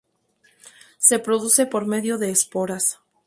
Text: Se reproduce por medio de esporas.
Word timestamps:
Se 0.97 1.17
reproduce 1.17 1.67
por 1.67 1.85
medio 1.85 2.17
de 2.17 2.31
esporas. 2.31 2.97